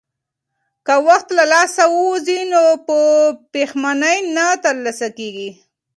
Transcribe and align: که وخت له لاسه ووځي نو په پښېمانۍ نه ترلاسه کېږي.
که 0.85 0.93
وخت 1.07 1.27
له 1.37 1.43
لاسه 1.53 1.83
ووځي 1.93 2.39
نو 2.51 2.63
په 2.87 2.97
پښېمانۍ 3.51 4.17
نه 4.35 4.45
ترلاسه 4.65 5.07
کېږي. 5.17 5.49